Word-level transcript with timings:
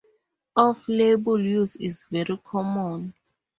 Off-label 0.55 1.39
use 1.39 1.75
is 1.75 2.07
very 2.09 2.35
common. 2.43 3.13